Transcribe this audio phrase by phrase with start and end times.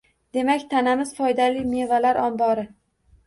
[0.35, 2.67] Demak, tanamiz foydali mevalar ombori.